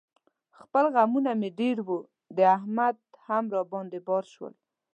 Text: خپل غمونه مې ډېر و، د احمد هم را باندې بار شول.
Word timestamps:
خپل 0.59 0.83
غمونه 0.95 1.31
مې 1.39 1.49
ډېر 1.59 1.77
و، 1.85 1.89
د 2.37 2.37
احمد 2.55 2.95
هم 3.25 3.43
را 3.53 3.61
باندې 3.71 3.99
بار 4.07 4.23
شول. 4.33 4.53